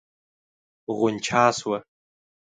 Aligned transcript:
غنجا 0.97 1.43
شوه. 1.57 1.77